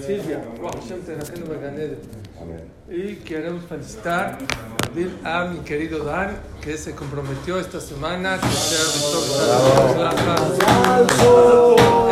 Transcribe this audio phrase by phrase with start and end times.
[0.00, 0.40] Silvia.
[1.06, 1.98] Te Rajenu Beganed.
[2.88, 4.38] Y queremos felicitar
[5.24, 8.38] a mi querido Dan, que se comprometió esta semana.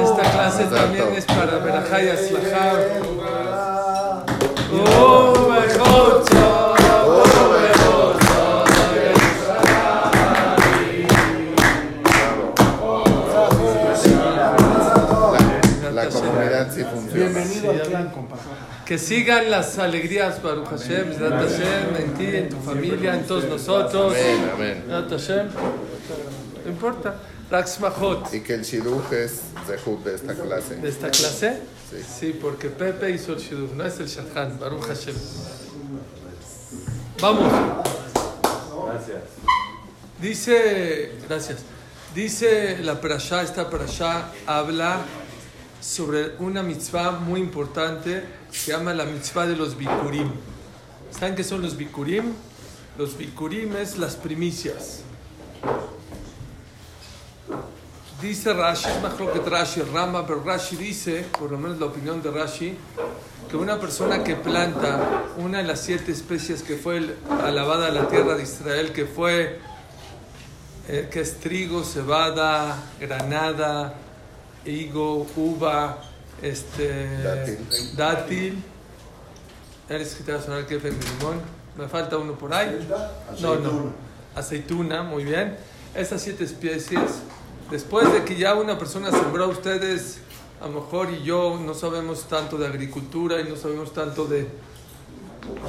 [0.03, 3.01] Esta clase también es para Berajay Aslahar.
[18.91, 23.45] Que sigan las alegrías, Baruch Hashem, Zrat Hashem, en ti, en tu familia, en todos
[23.45, 24.17] nosotros.
[24.17, 25.09] Amén, amén.
[25.09, 25.47] Hashem.
[26.65, 27.15] No importa.
[27.49, 28.35] Raxmahot.
[28.35, 30.75] Y que el shiduj es zehut de esta clase.
[30.75, 31.61] ¿De esta clase?
[31.89, 31.97] Sí.
[32.19, 35.15] Sí, porque Pepe hizo el Shidduch, no es el Shadchan, Baruch Hashem.
[37.21, 37.53] Vamos.
[38.87, 39.23] Gracias.
[40.21, 41.59] Dice, gracias.
[42.13, 44.99] Dice la parashá, esta parashá habla
[45.81, 50.31] sobre una mitzvah muy importante se llama la mitzvah de los bikurim.
[51.11, 52.35] ¿Saben qué son los bikurim?
[52.99, 55.03] Los bikurim es las primicias.
[58.21, 62.21] Dice Rashi, es mejor que Rashi, Rama, pero Rashi dice, por lo menos la opinión
[62.21, 62.77] de Rashi,
[63.51, 68.09] que una persona que planta una de las siete especies que fue alabada a la
[68.09, 69.59] tierra de Israel, que fue
[70.89, 73.95] eh, que es trigo, cebada, granada,
[74.67, 76.10] higo, uva,
[76.43, 77.59] este, Dátil.
[77.97, 78.65] dátil.
[79.89, 81.41] Eres a sonar que de limón.
[81.77, 82.89] Me falta uno por ahí.
[83.41, 83.93] No, no.
[84.35, 85.57] Aceituna, muy bien.
[85.95, 87.23] Esas siete especies.
[87.71, 90.19] Después de que ya una persona sembró, ustedes,
[90.61, 94.49] a lo mejor y yo, no sabemos tanto de agricultura y no sabemos tanto de,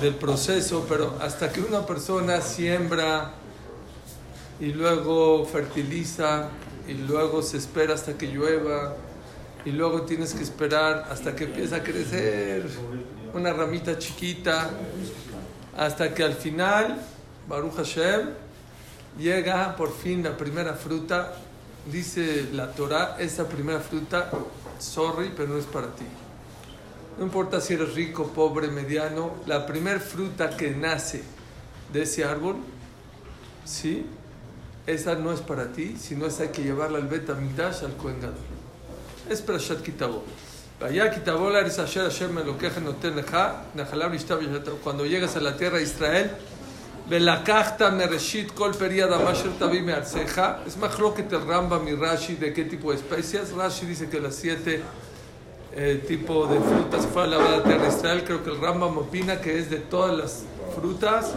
[0.02, 3.34] del proceso, pero hasta que una persona siembra
[4.60, 6.50] y luego fertiliza
[6.88, 8.96] y luego se espera hasta que llueva
[9.66, 12.66] y luego tienes que esperar hasta que empieza a crecer
[13.34, 14.70] una ramita chiquita
[15.78, 17.00] hasta que al final
[17.48, 18.30] Baruch Hashem
[19.18, 21.34] llega por fin la primera fruta
[21.92, 24.30] dice la Torah esa primera fruta
[24.80, 26.06] sorry pero no es para ti
[27.18, 31.24] no importa si eres rico, pobre, mediano la primera fruta que nace
[31.92, 32.58] de ese árbol
[33.66, 34.06] ¿sí?
[34.88, 38.20] esa no es para ti, sino esa hay que llevarla al Bet Amigdash, al Kohen
[38.20, 38.61] Gadol.
[39.32, 40.24] Es para Shat Kitabo.
[40.78, 44.82] Vaya Kitabo la eres Hashem Elokeja Noten Lecha, Nahalab Ishtav Yishatab.
[44.84, 46.32] Cuando llegas a la tierra de Israel,
[47.10, 50.60] Velakachta Mereshit Kol Periada Masher Tavi Mearceja.
[50.68, 53.54] Es más lo que te ramba mi Rashi de qué tipo de especias.
[53.54, 54.82] Rashi dice que las siete
[55.74, 58.26] eh, tipo de frutas fue alabada la de Israel.
[58.26, 60.44] Creo que el Rambam opina que es de todas las
[60.76, 61.36] frutas.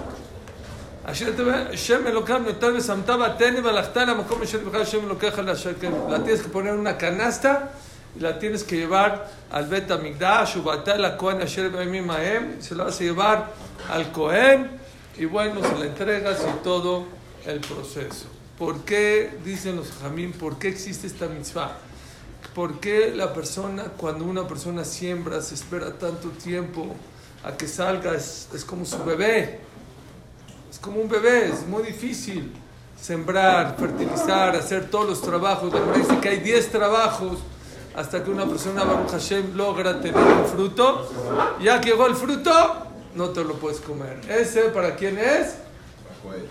[6.09, 7.73] La tienes que poner en una canasta
[8.17, 10.57] y la tienes que llevar al Bet Amigdash,
[10.97, 13.53] la Cohen se la vas a llevar
[13.91, 14.71] al Cohen
[15.19, 17.05] y bueno, se la entregas y todo
[17.45, 18.25] el proceso.
[18.59, 21.77] ¿Por qué, dicen los jamín, por qué existe esta mitzvah?
[22.55, 26.95] ¿Por qué la persona, cuando una persona siembra, se espera tanto tiempo
[27.45, 28.15] a que salga?
[28.15, 29.61] es, es como su bebé
[30.75, 32.53] es como un bebé, es muy difícil
[33.01, 35.73] sembrar, fertilizar, hacer todos los trabajos.
[35.73, 37.39] La Gemara dice que hay 10 trabajos
[37.95, 41.09] hasta que una persona, Baruch Hashem, logra tener un fruto.
[41.63, 42.51] Ya que llegó el fruto,
[43.15, 44.21] no te lo puedes comer.
[44.29, 45.55] ¿Ese para quién es?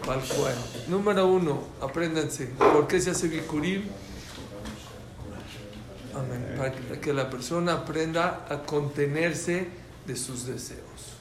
[0.06, 0.90] Para el.
[0.90, 2.46] Número uno, apréndanse.
[2.58, 3.84] ¿Por qué se hace bikurim?
[6.16, 6.56] Amén.
[6.58, 9.68] Para que la persona aprenda a contenerse
[10.08, 11.13] de sus deseos.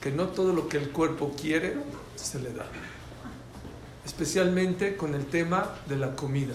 [0.00, 1.76] Que no todo lo que el cuerpo quiere
[2.16, 2.66] se le da.
[4.04, 6.54] Especialmente con el tema de la comida.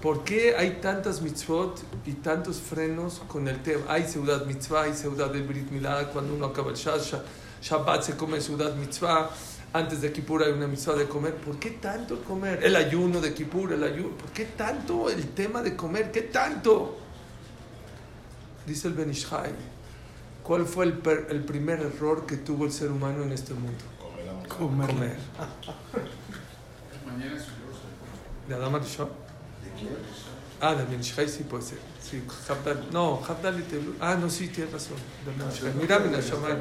[0.00, 3.84] ¿Por qué hay tantas mitzvot y tantos frenos con el tema?
[3.88, 8.40] Hay ciudad mitzvah, hay ciudad del Brit Milá, cuando uno acaba el Shabbat se come
[8.40, 9.28] ciudad mitzvah,
[9.72, 11.34] antes de Kippur hay una mitzvah de comer.
[11.34, 12.62] ¿Por qué tanto comer?
[12.62, 14.16] El ayuno de Kippur, el ayuno.
[14.16, 16.12] ¿Por qué tanto el tema de comer?
[16.12, 16.96] ¿Qué tanto?
[18.66, 19.50] Dice el Benishai,
[20.48, 23.84] ¿cuál fue el, per- el primer error que tuvo el ser humano en este mundo?
[24.48, 24.86] Comer.
[24.88, 25.16] Comer.
[28.48, 29.08] ¿De Adam Arishon?
[30.60, 31.78] Ah, de Benishai sí puede ser.
[32.02, 32.20] Sí,
[32.90, 34.96] no, Habdal y Ah, no, sí, tienes razón.
[35.24, 35.72] de Benishai.
[35.74, 36.56] Mira, Shammai.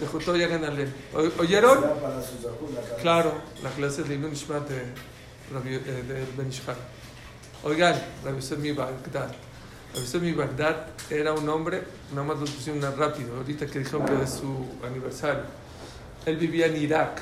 [0.00, 0.88] De Jotó ya ganarle.
[1.38, 1.78] ¿Oyeron?
[3.02, 3.32] Claro,
[3.62, 4.84] la clase de Ilun Ishmat de,
[5.52, 6.26] Rabbi- eh, de.
[7.64, 7.94] Oigan,
[8.24, 9.02] Rabbi Yosef mi Bagdad.
[9.02, 9.43] Rabbi Yosef
[10.20, 14.30] mi Bagdad era un hombre, nada más lo pusieron rápido, ahorita que dijeron que es
[14.30, 15.44] su aniversario.
[16.26, 17.20] Él vivía en Irak.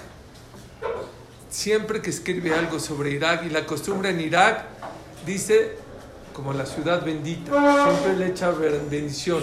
[1.50, 4.64] Siempre que escribe algo sobre Irak, y la costumbre en Irak,
[5.26, 5.76] dice
[6.32, 7.50] como la ciudad bendita,
[7.84, 9.42] siempre le echa bendición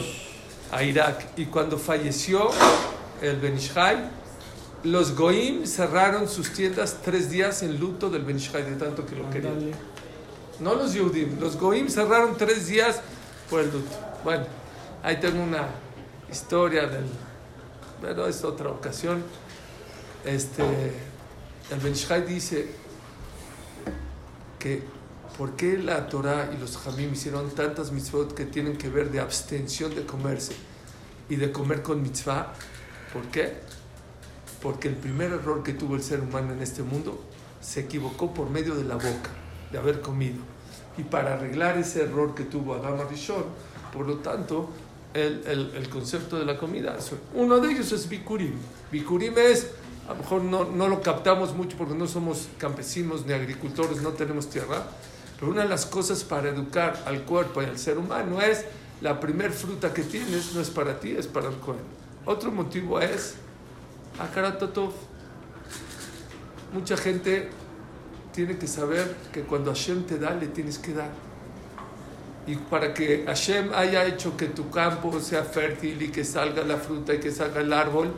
[0.72, 1.28] a Irak.
[1.38, 2.50] Y cuando falleció
[3.22, 4.10] el Benishai,
[4.84, 9.30] los Goim cerraron sus tiendas tres días en luto del Benishai, de tanto que lo
[9.30, 9.72] querían.
[10.60, 13.02] No los Yudim, los Goim cerraron tres días
[13.50, 13.90] por el luto.
[14.24, 14.46] Bueno,
[15.04, 15.68] ahí tengo una
[16.32, 17.06] historia del.
[18.02, 19.24] Pero es otra ocasión.
[20.24, 20.64] Este,
[21.72, 22.70] el Benishai dice
[24.58, 24.84] que
[25.38, 29.20] por qué la Torah y los Jamim hicieron tantas mitzvot que tienen que ver de
[29.20, 30.54] abstención de comerse
[31.30, 32.54] y de comer con mitzvah.
[33.14, 33.60] ¿Por qué?
[34.62, 37.24] Porque el primer error que tuvo el ser humano en este mundo
[37.62, 39.30] se equivocó por medio de la boca,
[39.72, 40.38] de haber comido.
[41.00, 43.46] Y para arreglar ese error que tuvo Adam Rishon,
[43.94, 44.70] por lo tanto,
[45.14, 46.98] el, el, el, concepto de la comida,
[47.34, 48.54] uno de ellos es Bikurim.
[48.92, 49.72] Bikurim es,
[50.08, 54.10] a lo mejor no, no lo captamos mucho porque no somos campesinos ni agricultores, no
[54.10, 54.84] tenemos tierra,
[55.40, 58.66] pero una de las cosas para educar al cuerpo y al ser humano es
[59.00, 61.84] la primer fruta que tienes no es para ti, es para el cuerpo.
[62.26, 63.36] Otro motivo es
[64.20, 64.92] Akaratatov.
[66.74, 67.50] Mucha gente
[68.40, 71.10] tiene que saber que cuando Hashem te da, le tienes que dar.
[72.48, 76.78] Y para que Hashem haya hecho que tu campo sea fértil y que salga la
[76.78, 78.14] fruta y que salga el árbol,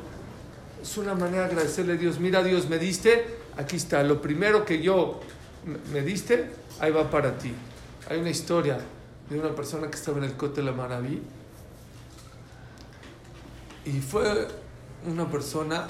[0.79, 2.19] es una manera de agradecerle a Dios.
[2.19, 3.25] Mira, Dios, me diste,
[3.57, 4.03] aquí está.
[4.03, 5.21] Lo primero que yo
[5.91, 7.51] me diste, ahí va para ti.
[8.07, 8.77] Hay una historia
[9.27, 11.19] de una persona que estaba en el Cote de la Maraví
[13.85, 14.47] y fue
[15.07, 15.87] una persona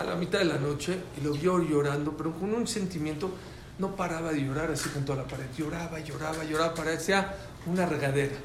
[0.00, 3.30] a la mitad de la noche y lo vio llorando, pero con un sentimiento,
[3.80, 7.34] no paraba de llorar así junto a la pared, lloraba, lloraba, lloraba, parecía
[7.66, 8.36] una regadera.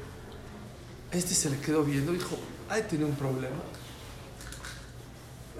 [1.12, 2.36] Este se le quedó viendo dijo,
[2.70, 3.62] hay tenido un problema.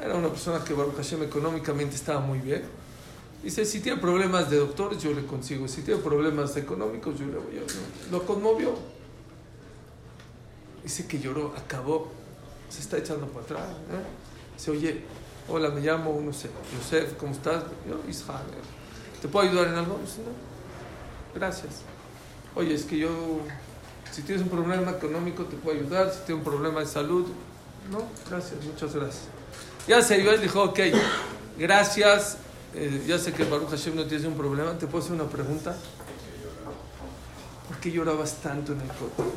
[0.03, 2.63] Era una persona que Baruch Hashem económicamente estaba muy bien.
[3.43, 5.69] Dice, si tiene problemas de doctores, yo le consigo.
[5.69, 8.11] Si tiene problemas económicos, yo le voy a...
[8.11, 8.75] Lo conmovió.
[10.83, 12.09] Dice que lloró, acabó.
[12.69, 13.69] Se está echando para atrás.
[13.69, 14.55] ¿eh?
[14.57, 15.03] Dice, oye,
[15.49, 17.65] hola, me llamo, no sé, Joseph, ¿cómo estás?
[17.89, 18.43] Yo, Israel.
[19.21, 19.99] ¿Te puedo ayudar en algo?
[20.05, 20.33] Dice, no.
[21.35, 21.83] Gracias.
[22.55, 23.41] Oye, es que yo,
[24.11, 26.13] si tienes un problema económico, te puedo ayudar.
[26.13, 27.27] Si tienes un problema de salud,
[27.91, 27.99] no,
[28.29, 29.25] gracias, muchas gracias.
[29.87, 30.81] Ya se iba, él dijo, ok,
[31.59, 32.39] gracias
[32.79, 35.75] eh, ya sé que Baruch Hashem no tiene un problema, ¿te puedo hacer una pregunta?
[37.67, 39.33] ¿Por qué llorabas tanto en el coto?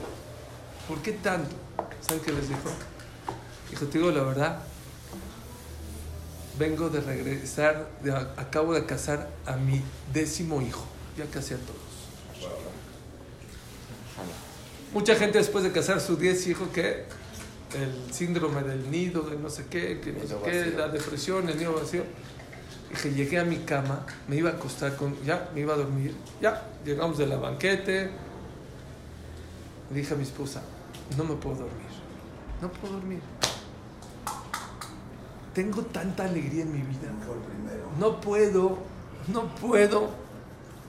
[0.89, 1.55] ¿Por qué tanto?
[2.01, 2.69] ¿Saben qué les dijo?
[3.69, 4.59] Dijo, te digo la verdad,
[6.59, 9.81] vengo de regresar, de, acabo de casar a mi
[10.13, 10.85] décimo hijo,
[11.17, 11.79] ya casé a todos.
[14.93, 17.05] Mucha gente después de casar a sus diez hijos, que
[17.73, 21.57] el síndrome del nido, de no sé qué, que no sé qué, la depresión, el
[21.57, 22.03] nido vacío.
[22.89, 26.15] Dije, llegué a mi cama, me iba a acostar con, ya, me iba a dormir,
[26.41, 28.09] ya, llegamos de la banquete.
[29.91, 30.61] Dije a mi esposa,
[31.15, 31.87] no me puedo dormir,
[32.61, 33.21] no puedo dormir.
[35.59, 37.11] Tengo tanta alegría en mi vida.
[37.99, 38.77] No puedo,
[39.27, 40.09] no puedo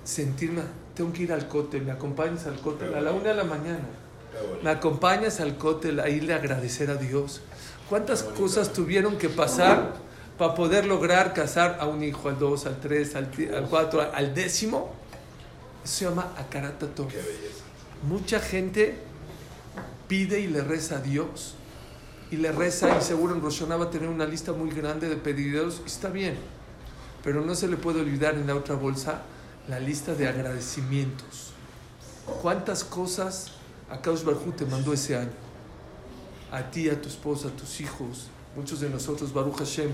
[0.05, 0.63] sentirme,
[0.95, 3.83] tengo que ir al cóctel, me acompañas al cóctel a la una de la mañana.
[4.63, 7.41] Me acompañas al cóctel a irle a agradecer a Dios.
[7.89, 9.95] ¿Cuántas cosas tuvieron que pasar?
[10.39, 14.35] para poder lograr casar a un hijo, al dos, al tres, al, al cuatro, al
[14.35, 14.93] décimo,
[15.83, 17.09] eso se llama akaratato.
[18.09, 18.95] Mucha gente
[20.07, 21.57] pide y le reza a Dios
[22.31, 25.83] y le reza y seguro en Roshana va tener una lista muy grande de pedidos,
[25.85, 26.37] está bien,
[27.25, 29.23] pero no se le puede olvidar en la otra bolsa
[29.69, 31.53] la lista de agradecimientos.
[32.41, 33.53] ¿Cuántas cosas
[33.91, 35.31] Akadosh Barjú te mandó ese año?
[36.53, 39.91] A ti, a tu esposa, a tus hijos, muchos de nosotros, Baruch Hashem,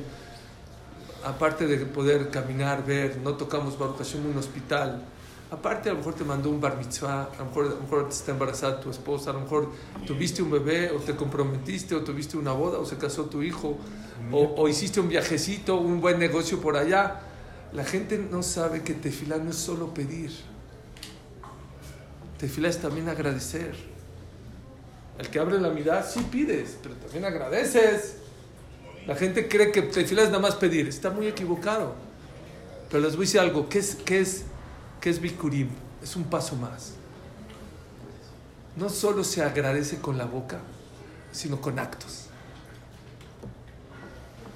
[1.25, 5.03] aparte de poder caminar, ver, no tocamos Baruch Hashem un hospital.
[5.49, 8.09] Aparte, a lo mejor te mandó un bar mitzvah, a lo mejor, a lo mejor
[8.11, 9.71] está embarazada tu esposa, a lo mejor
[10.05, 13.79] tuviste un bebé, o te comprometiste, o tuviste una boda, o se casó tu hijo,
[14.33, 17.21] o, hiciste un viajecito, un buen negocio por allá.
[17.73, 20.33] La gente no sabe que tefilá no es solo pedir.
[22.39, 23.75] Tefilá es también agradecer.
[25.19, 28.17] El que abre la mirada, sí pides, pero también agradeces.
[29.07, 30.89] La gente cree que tefilá es nada más pedir.
[30.89, 31.95] Está muy equivocado.
[32.91, 33.69] Pero les voy a decir algo.
[33.69, 34.45] ¿Qué es, qué es,
[35.01, 35.69] qué es Bikurim?
[36.03, 36.93] Es un paso más.
[38.77, 40.59] No solo se agradece con la boca,
[41.33, 42.27] sino con actos.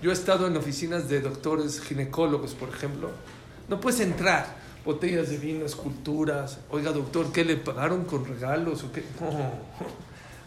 [0.02, 3.11] Yo he estado en oficinas de doctores ginecólogos, por ejemplo.
[3.68, 4.59] No puedes entrar.
[4.85, 6.59] Botellas de vino, esculturas.
[6.70, 8.82] Oiga, doctor, ¿qué le pagaron con regalos?
[8.85, 9.04] ¿O qué?
[9.20, 9.50] No.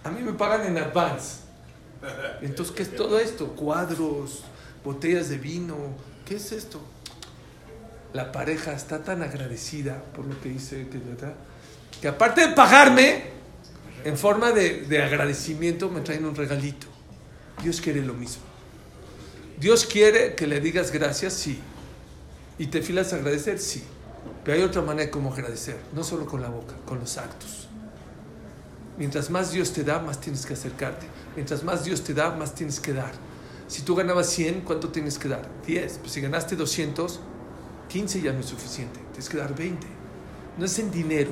[0.04, 1.42] A mí me pagan en advance.
[2.42, 3.48] Entonces, ¿qué es todo esto?
[3.50, 4.44] Cuadros,
[4.84, 5.76] botellas de vino,
[6.26, 6.80] ¿qué es esto?
[8.14, 10.88] La pareja está tan agradecida por lo que dice
[12.00, 13.24] que aparte de pagarme,
[14.04, 16.88] en forma de, de agradecimiento me traen un regalito.
[17.62, 18.44] Dios quiere lo mismo.
[19.60, 21.60] Dios quiere que le digas gracias, sí.
[22.60, 23.84] Y te filas a agradecer, sí.
[24.44, 27.68] Pero hay otra manera de cómo agradecer, no solo con la boca, con los actos.
[28.98, 31.06] Mientras más Dios te da, más tienes que acercarte.
[31.36, 33.12] Mientras más Dios te da, más tienes que dar.
[33.68, 35.48] Si tú ganabas 100, ¿cuánto tienes que dar?
[35.66, 36.00] 10.
[36.00, 37.20] Pues si ganaste 200,
[37.94, 39.00] 15 ya no es suficiente.
[39.12, 39.86] Tienes que dar 20.
[40.58, 41.30] No es en dinero.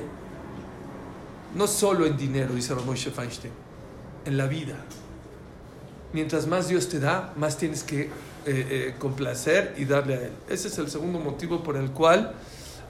[1.56, 3.52] No solo en dinero, dice Ramoshe Feinstein.
[4.24, 4.76] En la vida.
[6.12, 8.10] Mientras más Dios te da, más tienes que eh,
[8.46, 10.32] eh, complacer y darle a Él.
[10.48, 12.32] Ese es el segundo motivo por el cual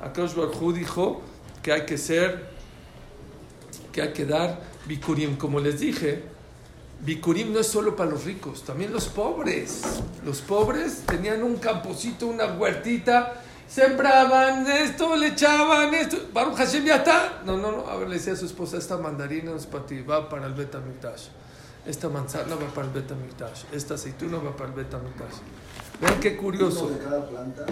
[0.02, 1.22] Akash Barhu dijo
[1.62, 2.50] que hay que ser,
[3.90, 5.38] que hay que dar bikurim.
[5.38, 6.24] Como les dije,
[7.00, 9.80] bikurim no es solo para los ricos, también los pobres.
[10.26, 13.41] Los pobres tenían un camposito, una huertita,
[13.72, 16.16] sembraban esto, le echaban esto.
[16.32, 17.42] Baruch Hashem ya está.
[17.44, 17.86] No, no, no.
[17.88, 20.54] A ver, le decía a su esposa, esta mandarina es para ti, va para el
[20.54, 21.28] Betamikdash.
[21.86, 23.64] Esta manzana va para el Betamikdash.
[23.72, 25.34] Esta aceituna va para el Betamikdash.
[26.00, 26.88] Vean qué curioso.
[26.90, 27.64] de cada planta?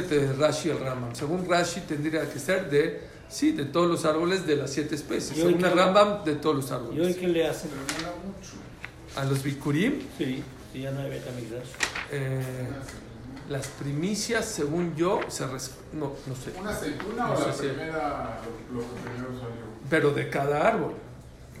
[0.00, 1.14] De Rashi el Rambam.
[1.14, 5.38] Según Rashi tendría que ser de, sí, de todos los árboles de las siete especies.
[5.38, 7.16] ¿Y hoy Según el Rambam, de todos los ¿Y hoy árboles.
[7.16, 7.70] qué le hacen?
[9.14, 11.68] A los bikurim, Sí, si ya no hay Betamigdash.
[12.10, 12.42] eh,
[13.48, 16.52] las primicias, según yo, se res- no, no sé.
[16.60, 18.40] ¿Una aceituna No o la sé si- primera,
[18.72, 19.66] lo que primero salió?
[19.88, 20.94] Pero de cada árbol.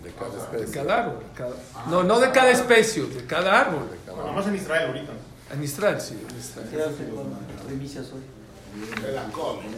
[0.02, 0.74] De cada De especie.
[0.74, 1.22] cada árbol.
[1.34, 1.56] cada-
[1.88, 3.88] no, no de cada especie, de cada árbol.
[3.90, 5.12] De cada- Nada más en Israel ahorita.
[5.52, 6.14] En Israel, sí.
[6.28, 6.68] En Israel.
[6.70, 9.00] ¿Qué hacen con primicias hoy?
[9.02, 9.72] De las comes,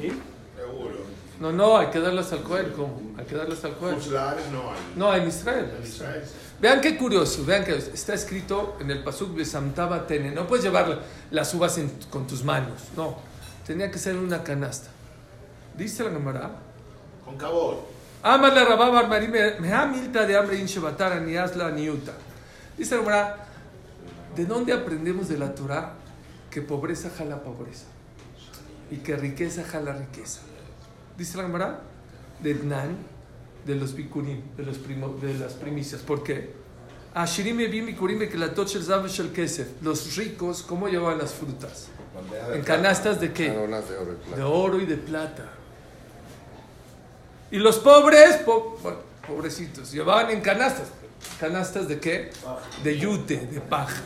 [0.00, 0.12] ¿Sí?
[0.56, 1.14] seguro.
[1.40, 2.72] No, no, hay que darlas al Cohen.
[2.76, 3.00] ¿Cómo?
[3.18, 3.96] Hay que darlas al Cohen.
[3.96, 4.78] Fuslares no hay.
[4.96, 5.70] No, en Israel.
[5.76, 6.22] en En Israel.
[6.60, 10.30] Vean qué curioso, vean que está escrito en el Pasuk Besamtaba Tene.
[10.30, 13.16] No puedes llevar las uvas en- con tus manos, no.
[13.66, 14.88] Tenía que ser en una canasta.
[15.76, 16.50] Dice la Gemara.
[17.24, 17.78] Con cabol.
[18.22, 22.12] Amar Rabá Barmarí me ha milta de hambre in Shebatara ni asla ni uta.
[22.78, 23.46] Dice la Gemara,
[24.34, 25.92] ¿de dónde aprendemos de la Torah
[26.50, 27.84] que pobreza jala pobreza?
[28.90, 30.40] Y que riqueza jala riqueza.
[31.18, 31.80] Dice la Gemara,
[32.40, 32.96] de Dnan,
[33.66, 36.02] de los bikurim, de, los primo- de las primicias.
[36.02, 36.52] ¿Por qué?
[39.82, 41.88] Los ricos, ¿cómo llevaban las frutas?
[42.54, 43.50] ¿En canastas de qué?
[44.36, 45.44] De oro y de plata.
[47.50, 50.88] Y los pobres, po- bueno, pobrecitos, llevaban en canastas.
[51.40, 52.30] ¿Canastas de qué?
[52.82, 54.02] De yute, de paja.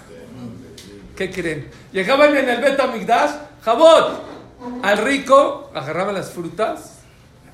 [1.17, 1.69] ¿Qué creen?
[1.93, 3.31] Llegaban en el Beta Migdash,
[3.65, 4.23] Jabot.
[4.83, 6.99] Al rico agarraban las frutas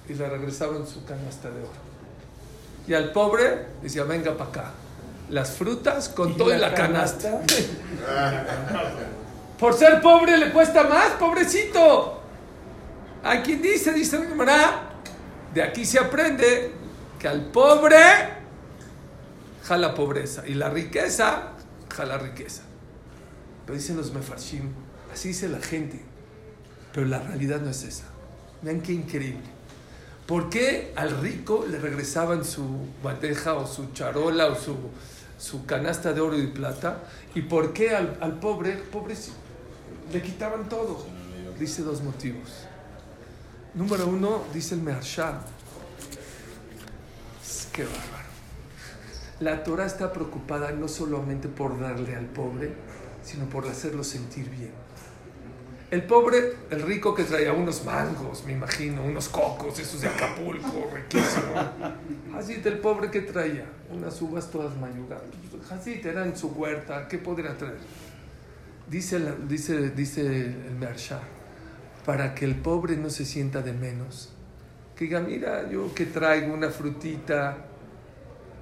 [0.08, 1.70] y le regresaban su canasta de oro.
[2.86, 4.70] Y al pobre decía, venga para acá.
[5.30, 7.40] Las frutas con todo en la canasta.
[9.58, 12.20] Por ser pobre le cuesta más, pobrecito.
[13.22, 14.82] Hay quien dice, dice la
[15.54, 16.72] de aquí se aprende
[17.18, 17.96] que al pobre
[19.62, 21.54] jala pobreza y la riqueza
[21.94, 22.62] jala riqueza.
[23.64, 24.70] Pero dicen los mefarshim,
[25.12, 26.00] así dice la gente,
[26.92, 28.04] pero la realidad no es esa.
[28.62, 29.53] Vean qué increíble.
[30.26, 32.64] ¿Por qué al rico le regresaban su
[33.02, 34.74] bandeja o su charola o su,
[35.38, 37.02] su canasta de oro y plata?
[37.34, 39.36] ¿Y por qué al, al pobre, pobrecito,
[40.12, 41.04] le quitaban todo?
[41.58, 42.50] Dice dos motivos.
[43.74, 45.40] Número uno, dice el Meharsha.
[47.72, 48.28] Qué bárbaro.
[49.40, 52.72] La Torah está preocupada no solamente por darle al pobre,
[53.24, 54.70] sino por hacerlo sentir bien.
[55.94, 60.90] El pobre, el rico que traía unos mangos, me imagino, unos cocos, esos de Acapulco,
[60.92, 61.54] riquísimo.
[62.64, 65.22] El pobre que traía, unas uvas todas mayugadas.
[65.70, 67.78] Hazit, era en su huerta, ¿qué podría traer?
[68.90, 71.20] Dice, dice, dice el Meharsha,
[72.04, 74.32] para que el pobre no se sienta de menos.
[74.96, 77.56] Que diga, mira, yo que traigo una frutita,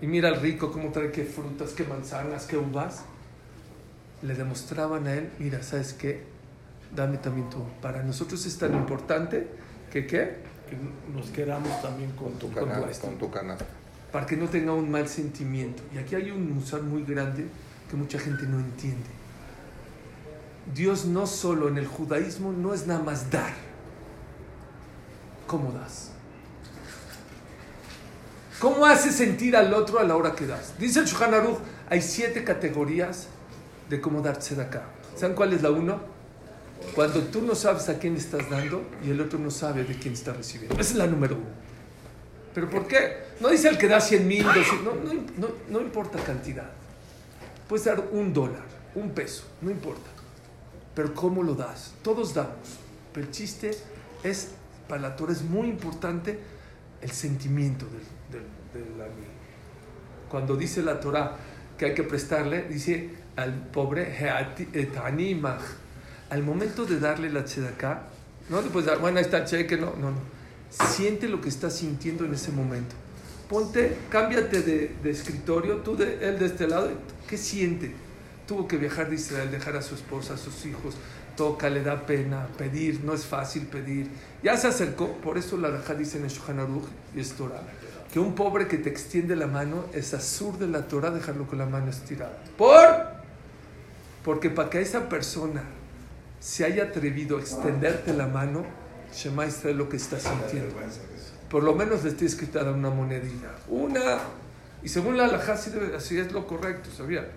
[0.03, 3.05] y mira al rico cómo trae qué frutas, qué manzanas, qué uvas.
[4.21, 6.32] Le demostraban a él, mira, ¿sabes qué?
[6.95, 7.59] Dame también tú.
[7.81, 9.49] Para nosotros es tan importante
[9.91, 10.37] que qué?
[10.69, 10.77] Que
[11.13, 13.67] nos quedamos también con tu Con tu con tu canasta.
[14.11, 15.83] Para que no tenga un mal sentimiento.
[15.95, 17.47] Y aquí hay un musar muy grande
[17.91, 19.09] que mucha gente no entiende.
[20.75, 23.53] Dios no solo en el judaísmo no es nada más dar.
[25.47, 26.11] ¿Cómo das?
[28.61, 30.79] ¿Cómo haces sentir al otro a la hora que das?
[30.79, 31.59] Dice el Shulchan Aruch,
[31.91, 33.27] hay siete categorías
[33.91, 34.85] de cómo darse de acá.
[35.17, 36.12] ¿Saben cuál es la uno?
[36.95, 40.15] Cuando tú no sabes a quién estás dando y el otro no sabe de quién
[40.15, 40.75] está recibiendo.
[40.75, 41.63] Esa es la número uno.
[42.55, 43.25] ¿Pero por qué?
[43.41, 46.71] No dice el que da 100 mil, no, no, no, no importa cantidad.
[47.69, 50.11] Puedes dar un dólar, un peso, no importa.
[50.95, 51.95] Pero ¿cómo lo das?
[52.03, 52.79] Todos damos.
[53.15, 53.71] Pero el chiste
[54.23, 54.51] es,
[54.89, 56.39] para la Torah es muy importante
[57.01, 58.43] el sentimiento del,
[58.75, 59.27] del, del ani.
[60.29, 61.37] Cuando dice la Torah
[61.79, 64.15] que hay que prestarle, dice al pobre.
[66.33, 68.05] Al momento de darle la tzedaká,
[68.49, 70.17] no le puedes dar, bueno, ahí está el cheque, no, no, no.
[70.71, 72.95] Siente lo que está sintiendo en ese momento.
[73.51, 76.91] Ponte, cámbiate de, de escritorio, tú de él de este lado,
[77.29, 77.95] ¿qué siente?
[78.47, 80.95] Tuvo que viajar de Israel, dejar a su esposa, a sus hijos,
[81.37, 84.09] toca, le da pena, pedir, no es fácil pedir.
[84.43, 86.31] Ya se acercó, por eso la Rajá dice en el
[87.15, 87.63] y es Torah,
[88.11, 91.59] que un pobre que te extiende la mano es azur de la Torah dejarlo con
[91.59, 92.43] la mano estirada.
[92.57, 92.89] ¿Por?
[94.25, 95.63] Porque para que esa persona
[96.43, 98.65] se haya atrevido a extenderte la mano,
[99.15, 100.75] Shema Israel lo que está sintiendo.
[101.49, 103.55] Por lo menos le tienes que dar una monedilla.
[103.69, 104.19] Una.
[104.83, 107.29] Y según la Alajá, así, así es lo correcto, ¿sabía?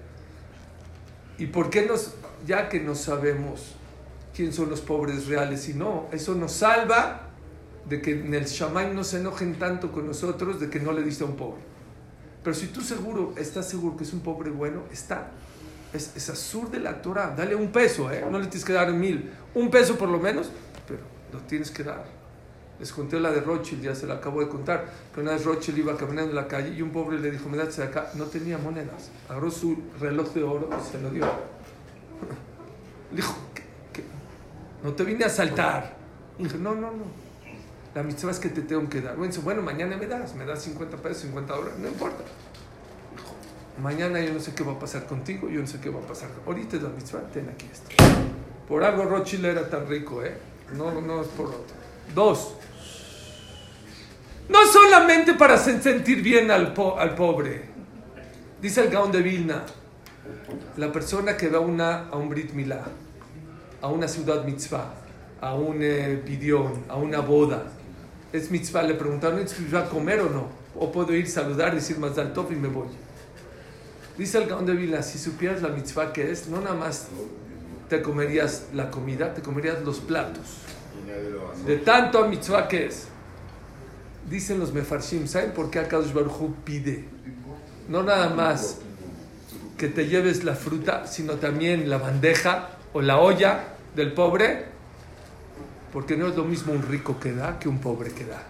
[1.38, 2.16] ¿Y por qué nos,
[2.48, 3.76] ya que no sabemos
[4.36, 7.30] quién son los pobres reales y no, eso nos salva
[7.88, 11.04] de que en el Shamay no se enojen tanto con nosotros de que no le
[11.04, 11.62] diste a un pobre.
[12.44, 15.30] Pero si tú seguro, estás seguro que es un pobre bueno, está.
[15.96, 17.34] Es, es azur de la Torah.
[17.36, 18.26] Dale un peso, ¿eh?
[18.30, 19.32] No le tienes que dar mil.
[19.54, 20.50] Un peso por lo menos,
[20.88, 21.00] pero
[21.32, 22.04] lo tienes que dar.
[22.80, 24.86] Les conté la de Rothschild, ya se la acabo de contar.
[25.14, 27.56] Que una vez Rothschild iba caminando en la calle y un pobre le dijo, me
[27.58, 28.12] das acá.
[28.16, 29.10] No tenía monedas.
[29.30, 31.26] Agarró su reloj de oro y se lo dio.
[33.12, 34.04] Le dijo, "¿Qué- qué?
[34.84, 35.96] No te vine a asaltar.
[36.38, 37.06] Y dije, no, no, no.
[37.94, 39.16] La mitzvah es que te tengo que dar.
[39.16, 40.36] Bueno, bueno, mañana me das.
[40.36, 41.80] Me das 50 pesos, 50 dólares.
[41.80, 42.24] No importa.
[43.82, 45.50] Mañana yo no sé qué va a pasar contigo.
[45.50, 46.30] Yo no sé qué va a pasar.
[46.46, 47.22] Ahorita es la mitzvah.
[47.34, 47.90] Ten aquí esto.
[48.68, 50.38] Por algo Rothschild era tan rico, ¿eh?
[50.76, 51.76] No, no es por otro.
[52.14, 52.56] Dos.
[54.50, 57.66] No solamente para sentir bien al, po- al pobre.
[58.62, 59.64] Dice el Gaón de Vilna.
[60.78, 62.84] La persona que va a, una, a un Brit Milá,
[63.82, 64.94] a una ciudad mitzvah,
[65.40, 67.64] a un eh, a una boda,
[68.34, 70.48] es mitzvah, le preguntaron, ¿es mitzvah comer o no?
[70.80, 72.88] O puedo ir saludar, decir más tov y me voy.
[74.18, 77.08] Dice el Gaón de Vilna, si supieras la mitzvah que es, no nada más
[77.90, 80.60] te comerías la comida, te comerías los platos.
[81.66, 83.08] De tanto mitzvah que es.
[84.30, 87.06] Dicen los mefarshim, ¿saben por qué Akadosh Baruj pide?
[87.90, 88.80] No nada más
[89.78, 94.66] que te lleves la fruta, sino también la bandeja o la olla del pobre,
[95.92, 98.44] porque no es lo mismo un rico que da que un pobre que da.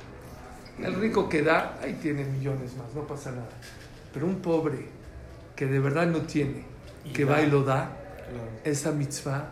[0.79, 3.49] El rico que da, ahí tiene millones más, no pasa nada.
[4.13, 4.85] Pero un pobre
[5.55, 6.65] que de verdad no tiene,
[7.13, 7.97] que va y lo da,
[8.63, 9.51] esa mitzvah,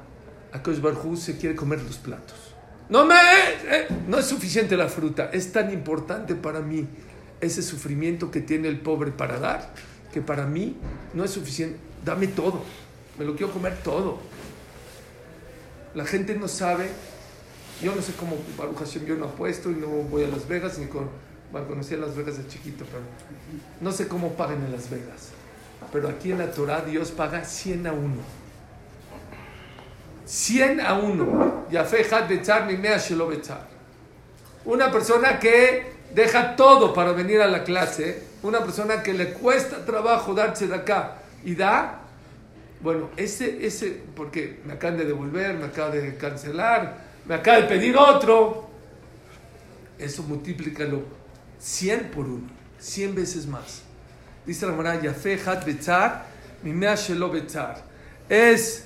[0.51, 2.53] Akadosh Baruj Hu se quiere comer los platos.
[2.89, 6.87] No me, eh, no es suficiente la fruta, es tan importante para mí
[7.41, 9.73] ese sufrimiento que tiene el pobre para dar,
[10.13, 10.77] que para mí
[11.13, 11.77] no es suficiente.
[12.05, 12.61] Dame todo,
[13.17, 14.19] me lo quiero comer todo.
[15.95, 16.89] La gente no sabe,
[17.81, 20.77] yo no sé cómo Baruch Hashem yo no apuesto y no voy a Las Vegas
[20.79, 21.09] ni con,
[21.51, 23.03] bueno, conocí a Las Vegas de chiquito, pero
[23.79, 25.32] no sé cómo pagan en Las Vegas.
[25.91, 28.43] Pero aquí en la Torah Dios paga 100 a 1.
[30.25, 31.67] 100 a 1.
[31.71, 33.67] Yafé had bechar mi mea bechar.
[34.65, 39.85] Una persona que deja todo para venir a la clase, una persona que le cuesta
[39.85, 42.01] trabajo darse de acá y da,
[42.81, 47.67] bueno, ese, ese, porque me acaban de devolver, me acaban de cancelar, me acaba de
[47.67, 48.69] pedir otro,
[49.97, 51.03] eso multiplícalo
[51.59, 52.41] 100 por 1,
[52.79, 53.83] 100 veces más.
[54.45, 56.25] Dice la Mara, Yafé had bechar
[56.63, 57.83] mi mea shelo bechar.
[58.27, 58.85] Es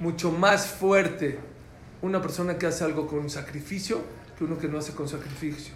[0.00, 1.38] mucho más fuerte
[2.02, 4.02] una persona que hace algo con sacrificio
[4.36, 5.74] que uno que no hace con sacrificio.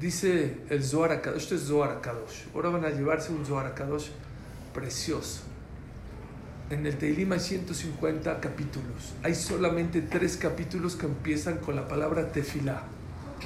[0.00, 2.46] Dice el Zohar HaKadosh, esto es Zohar HaKadosh.
[2.54, 4.08] Ahora van a llevarse un Zohar HaKadosh
[4.72, 5.40] precioso.
[6.70, 9.12] En el Teilim hay 150 capítulos.
[9.22, 12.84] Hay solamente tres capítulos que empiezan con la palabra tefilá.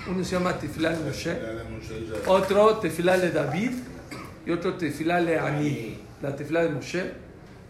[0.08, 1.36] Uno se llama tefilá de Moshe,
[2.26, 3.72] otro tefilá de David
[4.48, 5.98] y otro tefilá de Ani.
[6.22, 7.12] La tefilá de Moshe,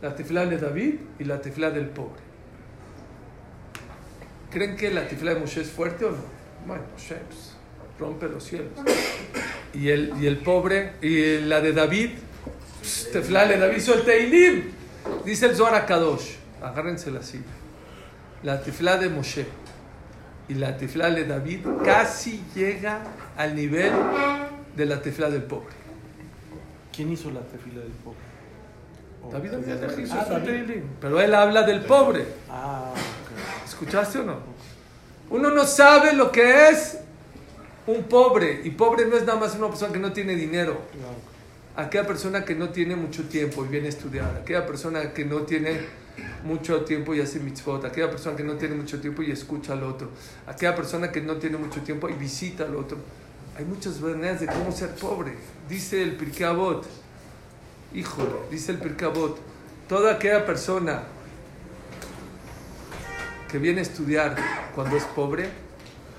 [0.00, 2.22] la tefilá de David y la tefilá del pobre.
[4.48, 6.18] ¿Creen que la tefilá de Moshe es fuerte o no?
[6.66, 7.56] Bueno, Moshe pues,
[7.98, 8.70] rompe los cielos.
[9.74, 12.10] Y el, y el pobre, y la de David,
[12.78, 14.70] pues, tefilá de David hizo el Teilim.
[15.24, 17.42] Dice el Zohar Kadosh, agárrense la silla.
[18.44, 19.46] La tefilá de Moshe
[20.48, 23.02] y la tefilá de David casi llega
[23.36, 23.92] al nivel
[24.76, 25.87] de la tefilá del pobre.
[26.98, 28.18] ¿Quién hizo la tefila del pobre?
[29.22, 29.54] Oh, David.
[29.54, 30.82] Amelech hizo Ah, su David.
[31.00, 32.24] Pero él habla del pobre.
[32.50, 32.92] Ah.
[33.64, 34.38] ¿Escuchaste o no?
[35.30, 36.98] Uno no sabe lo que es
[37.86, 38.62] un pobre.
[38.64, 40.76] Y pobre no es nada más una persona que no tiene dinero.
[41.76, 44.36] Aquella persona que no tiene mucho tiempo y viene a estudiar.
[44.42, 45.78] Aquella persona que no tiene
[46.42, 47.84] mucho tiempo y hace mitzvot.
[47.84, 50.10] Aquella persona que no tiene mucho tiempo y escucha al otro.
[50.48, 52.98] Aquella persona que no tiene mucho tiempo y visita al otro.
[53.58, 55.34] Hay muchas maneras de cómo ser pobre.
[55.68, 56.86] Dice el Pirkeabot,
[57.92, 59.36] híjole, dice el Pirkeabot,
[59.88, 61.02] toda aquella persona
[63.50, 64.36] que viene a estudiar
[64.76, 65.50] cuando es pobre,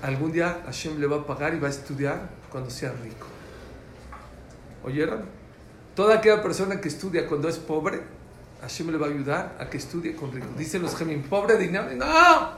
[0.02, 3.26] algún día Hashem le va a pagar y va a estudiar cuando sea rico.
[4.84, 5.24] ¿Oyeron?
[5.94, 8.02] Toda aquella persona que estudia cuando es pobre,
[8.60, 10.48] Hashem le va a ayudar a que estudie con rico.
[10.58, 11.68] Dicen los gemín, pobre de.
[11.68, 12.50] No,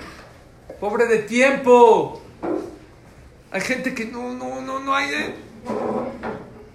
[0.81, 2.21] pobre de tiempo.
[3.53, 5.13] Hay gente que no, no, no, no hay.
[5.13, 5.35] ¿eh?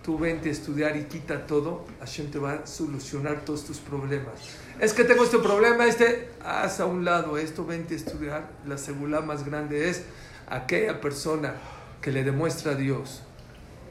[0.04, 4.36] Tú vente a estudiar y quita todo, Hashem te va a solucionar todos tus problemas.
[4.80, 8.50] Es que tengo este problema, este, haz a un lado esto, vente a estudiar.
[8.66, 10.04] La seguridad más grande es
[10.48, 11.56] aquella persona
[12.00, 13.24] que le demuestra a Dios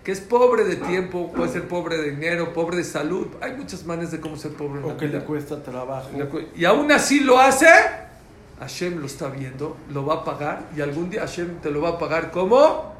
[0.06, 3.26] que es pobre de tiempo, puede ser pobre de dinero, pobre de salud.
[3.40, 4.80] Hay muchas maneras de cómo ser pobre.
[4.84, 6.10] o que le cuesta trabajo.
[6.54, 7.66] Y aún así lo hace,
[8.60, 11.90] Hashem lo está viendo, lo va a pagar y algún día Hashem te lo va
[11.90, 12.94] a pagar como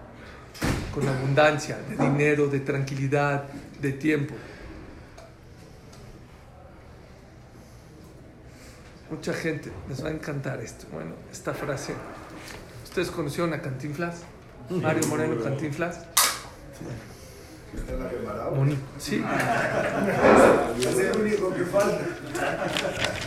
[0.95, 3.45] con abundancia de dinero, de tranquilidad,
[3.81, 4.35] de tiempo.
[9.11, 10.87] Mucha gente les va a encantar esto.
[10.93, 11.95] Bueno, esta frase.
[12.85, 14.23] ¿Ustedes conocieron a Cantinflas?
[14.69, 16.01] Mario Moreno Cantinflas.
[18.99, 19.23] Sí.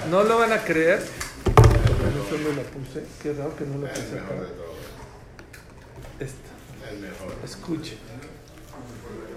[0.10, 1.02] No lo van a creer.
[2.32, 3.04] No solo la puse.
[3.22, 4.36] Qué raro que no lo puse acá.
[6.20, 7.46] Esta.
[7.46, 7.98] Escuche.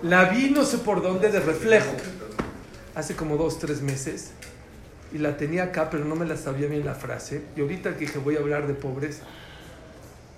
[0.02, 1.92] La vi no sé por dónde de reflejo.
[2.94, 4.32] Hace como dos, tres meses.
[5.12, 7.42] Y la tenía acá, pero no me la sabía bien la frase.
[7.56, 9.24] Y ahorita que dije voy a hablar de pobreza,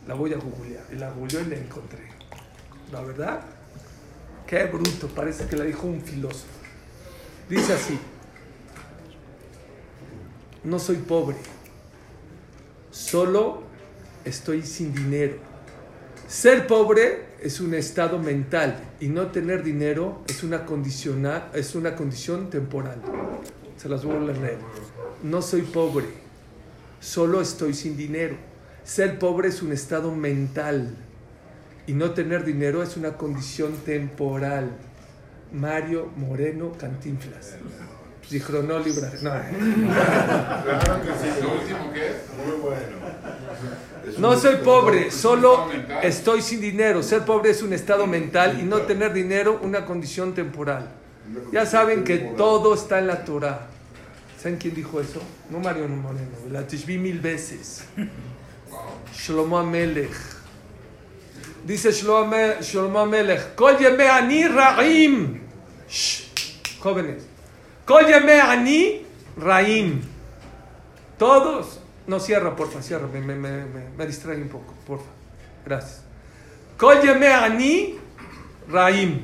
[0.07, 0.85] la voy a googlear.
[0.93, 2.01] Y la googleé y la encontré.
[2.93, 3.41] ¿La verdad?
[4.47, 6.47] Qué bruto, parece que la dijo un filósofo.
[7.49, 7.99] Dice así,
[10.63, 11.37] no soy pobre,
[12.95, 13.63] solo
[14.25, 15.35] estoy sin dinero.
[16.29, 20.65] Ser pobre es un estado mental y no tener dinero es una,
[21.53, 23.03] es una condición temporal.
[23.77, 24.59] Se las voy a leer.
[25.25, 26.07] No soy pobre,
[27.01, 28.37] solo estoy sin dinero.
[28.85, 30.95] Ser pobre es un estado mental
[31.87, 34.71] y no tener dinero es una condición temporal.
[35.53, 37.57] Mario Moreno Cantinflas.
[38.31, 39.11] Dijo, no libra.
[39.23, 39.31] No.
[39.31, 41.43] Claro que sí.
[41.43, 43.05] Lo último que es, muy bueno.
[44.19, 45.69] No soy pobre, solo
[46.03, 47.03] estoy sin dinero.
[47.03, 50.91] Ser pobre es un estado mental y no tener dinero una condición temporal.
[51.53, 53.67] Ya saben que todo está en la Torah.
[54.41, 55.23] ¿Saben quién dijo eso?
[55.49, 57.85] No Mario Moreno, la Tishbi mil veces.
[59.17, 60.13] Shlomo Amelech.
[61.65, 65.41] Dice Shlomo Melech, Kol ani ra'im.
[66.79, 67.34] Jóvenes.
[67.85, 69.03] Kol ani
[69.37, 70.01] ra'im.
[71.19, 71.81] Todos.
[72.07, 73.07] No, cierra, porfa, cierra.
[73.07, 75.11] Me, me, distrae un poco, porfa.
[75.65, 76.03] Gracias.
[76.77, 77.99] Kol ani
[78.69, 79.21] ra'im.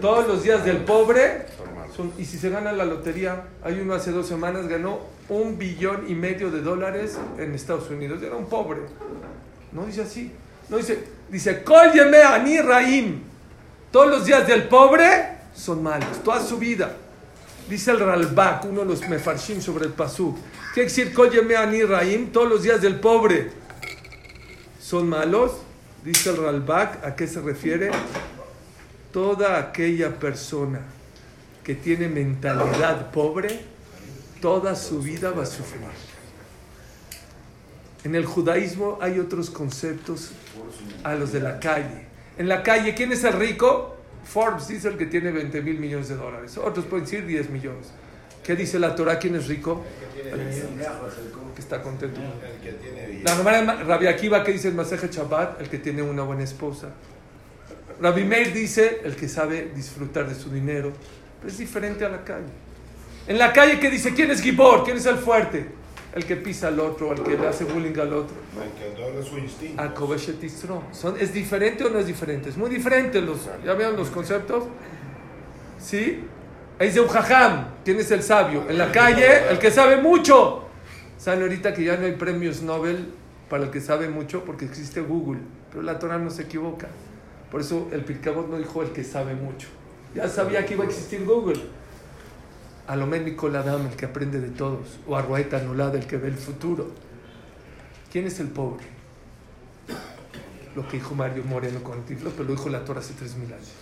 [0.00, 1.46] Todos los días del pobre.
[1.94, 6.04] Son, y si se gana la lotería, hay uno hace dos semanas ganó un billón
[6.08, 8.22] y medio de dólares en Estados Unidos.
[8.22, 8.80] Era un pobre.
[9.72, 10.32] No dice así.
[10.68, 11.64] No dice, dice,
[12.26, 13.22] ani raim.
[13.90, 16.96] Todos los días del pobre son malos, toda su vida.
[17.68, 20.36] Dice el Ralbak, uno de los mefarshim sobre el pasú.
[20.74, 22.30] ¿Qué quiere decir ani raim?
[22.30, 23.50] Todos los días del pobre
[24.80, 25.52] son malos.
[26.04, 27.90] Dice el Ralbak, ¿a qué se refiere?
[29.12, 30.80] Toda aquella persona
[31.64, 33.60] que tiene mentalidad pobre,
[34.40, 35.80] toda su vida va a sufrir.
[38.04, 40.30] En el judaísmo hay otros conceptos
[41.02, 42.06] a los de la calle.
[42.38, 43.95] En la calle, ¿quién es el rico?
[44.26, 46.58] Forbes dice el que tiene 20 mil millones de dólares.
[46.58, 47.92] Otros pueden decir 10 millones.
[48.44, 49.18] ¿Qué dice la Torah?
[49.18, 49.84] ¿Quién es rico?
[50.16, 52.20] El que está contento.
[53.24, 55.60] La hermana Rabbi Akiva, que dice el Maseje Shabbat?
[55.60, 56.90] El que tiene una buena esposa.
[58.00, 60.92] Rabbi Meir dice el que sabe disfrutar de su dinero.
[61.40, 62.46] Pero es diferente a la calle.
[63.26, 64.14] En la calle, ¿qué dice?
[64.14, 64.84] ¿Quién es Gibor?
[64.84, 65.66] ¿Quién es el fuerte?
[66.16, 68.34] El que pisa al otro, el que le hace bullying al otro.
[70.90, 72.48] Son, ¿Es diferente o no es diferente?
[72.48, 73.20] Es muy diferente.
[73.20, 74.64] Los, ¿Ya vieron los conceptos?
[75.78, 76.24] ¿Sí?
[76.78, 78.64] Es de un jajam, tienes el sabio.
[78.66, 80.64] En la calle, el que sabe mucho.
[81.18, 83.12] Saben ahorita que ya no hay premios Nobel
[83.50, 85.40] para el que sabe mucho porque existe Google.
[85.70, 86.88] Pero la Torah no se equivoca.
[87.50, 89.68] Por eso el Pirkabot no dijo el que sabe mucho.
[90.14, 91.60] Ya sabía que iba a existir Google.
[92.86, 96.90] Alomé Nicoladam, el que aprende de todos, o Arrueta Anulada, el que ve el futuro.
[98.12, 98.84] ¿Quién es el pobre?
[100.74, 103.52] Lo que dijo Mario Moreno con Tiflo, pero lo dijo la Torah hace tres mil
[103.52, 103.72] años.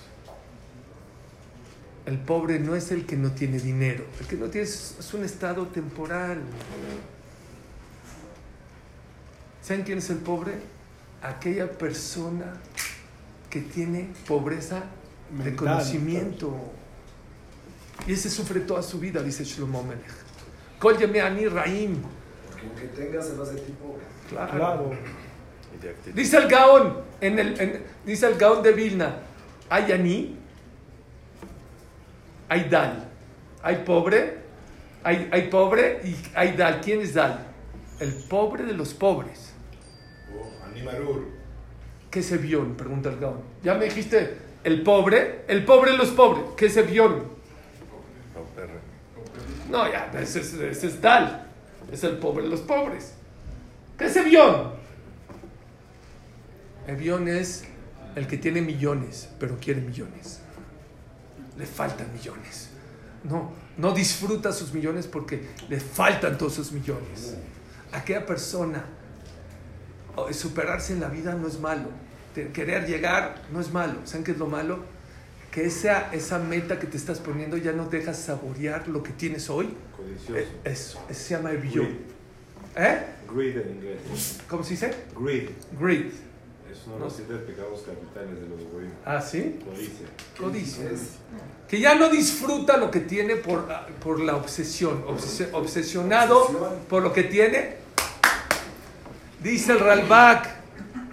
[2.07, 5.25] El pobre no es el que no tiene dinero, el que no tiene es un
[5.25, 6.38] estado temporal.
[9.62, 10.53] ¿Saben quién es el pobre?
[11.23, 12.55] Aquella persona
[13.49, 14.83] que tiene pobreza
[15.43, 16.55] de conocimiento.
[18.07, 20.04] Y ese sufre toda su vida, dice Shlomo Melech.
[20.78, 21.96] Kol ani raim.
[22.50, 24.02] Porque aunque tenga, se va a sentir pobre.
[24.28, 24.52] Claro.
[24.52, 24.90] Claro.
[26.14, 29.16] Dice el Gaón, en el, en- dice el Gaón de Vilna,
[29.68, 30.37] hay ani,
[32.48, 33.09] hay dal,
[33.62, 34.38] hay pobre,
[35.02, 36.80] hay, hay pobre y hay dal.
[36.80, 37.46] ¿Quién es dal?
[38.00, 39.52] El pobre de los pobres.
[40.35, 41.26] Oh, Animarur.
[42.11, 42.76] ¿Qué es Evión?
[42.76, 43.40] Pregunta el Gaón.
[43.62, 46.44] Ya me dijiste, el pobre, el pobre de los pobres.
[46.57, 47.35] ¿Qué es Evión?
[49.70, 50.98] No, ya, ese es, ese
[51.92, 53.14] es el pobre de los pobres.
[53.98, 54.72] ¿Qué es Evión?
[56.87, 57.64] Evión es
[58.14, 60.40] el que tiene millones, pero quiere millones.
[61.57, 62.70] Le faltan millones.
[63.22, 67.37] No, no disfruta sus millones porque le faltan todos sus millones.
[67.92, 68.85] Aquella persona,
[70.16, 71.88] o- superarse en la vida no es malo.
[72.53, 74.00] Querer llegar no es malo.
[74.05, 74.81] ¿Saben qué es lo malo?
[75.55, 79.49] Que esa, esa meta que te estás poniendo ya no dejas saborear lo que tienes
[79.49, 79.73] hoy.
[79.97, 80.37] Codicioso.
[80.37, 81.87] Eh, Eso, eso se llama Evión.
[81.87, 82.85] Greed.
[82.85, 83.07] ¿Eh?
[83.33, 84.40] Greed en inglés.
[84.49, 84.93] ¿Cómo se dice?
[85.17, 85.51] Greed.
[85.79, 86.07] Greed.
[86.73, 88.93] Es uno de los siete pecados capitales de los judíos.
[89.05, 89.61] Ah, ¿sí?
[89.64, 90.07] Codicia.
[90.37, 90.90] Codicia.
[91.69, 93.69] Que ya no disfruta lo que tiene por,
[94.03, 95.05] por la obsesión.
[95.07, 97.77] Obsesi- obsesionado por lo que tiene.
[99.40, 100.49] Dice el Ralbach,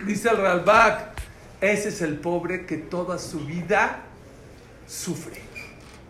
[0.05, 1.11] dice el Ralbach,
[1.59, 4.05] ese es el pobre que toda su vida
[4.91, 5.37] sufre,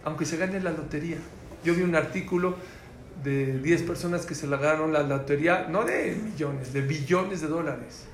[0.03, 1.17] aunque se gane la lotería.
[1.63, 2.55] Yo vi un artículo
[3.23, 7.47] de 10 personas que se la ganaron la lotería, no de millones, de billones de
[7.47, 8.05] dólares,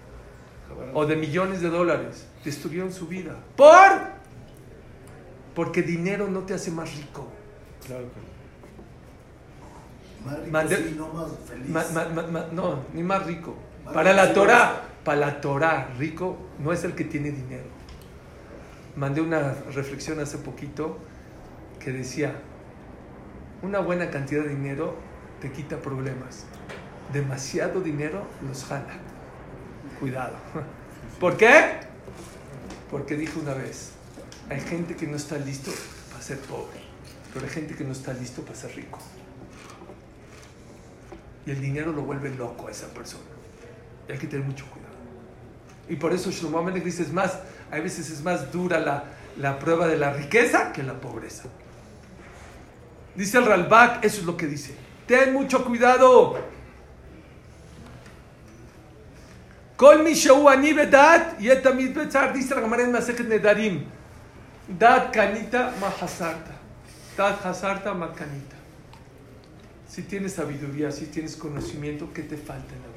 [0.93, 3.35] o de millones de dólares, destruyeron su vida.
[3.55, 4.17] ¿Por?
[5.55, 7.29] Porque dinero no te hace más rico.
[7.85, 8.03] Claro
[10.43, 11.69] que Más rico sí, no más feliz.
[11.69, 13.55] Ma- ma- ma- ma- no, ni más rico.
[13.85, 17.76] Más Para la Torah, para la Torah, rico no es el que tiene dinero.
[18.97, 20.97] Mandé una reflexión hace poquito
[21.79, 22.33] que decía,
[23.61, 24.95] una buena cantidad de dinero
[25.39, 26.45] te quita problemas.
[27.13, 28.97] Demasiado dinero los jala.
[29.99, 30.35] Cuidado.
[31.19, 31.73] ¿Por qué?
[32.89, 33.91] Porque dije una vez,
[34.49, 35.71] hay gente que no está listo
[36.09, 36.79] para ser pobre,
[37.33, 38.97] pero hay gente que no está listo para ser rico.
[41.45, 43.23] Y el dinero lo vuelve loco a esa persona.
[44.09, 44.95] Y hay que tener mucho cuidado.
[45.87, 47.39] Y por eso Shlomo Amelech dice, es más,
[47.71, 49.05] hay veces es más dura
[49.37, 51.43] la, prueba de la riqueza que la pobreza.
[53.15, 54.75] Dice el Ralbach, eso es lo que dice.
[55.07, 56.37] Ten mucho cuidado.
[59.75, 63.85] Kol bedat, y etamid betzar, dice la Gemara en Masechet Nedarim.
[64.67, 66.51] Dat kanita ma hasarta.
[67.15, 68.55] Dat hasarta ma kanita.
[69.87, 72.96] Si tienes sabiduría, si tienes conocimiento, ¿qué te falta en la vida?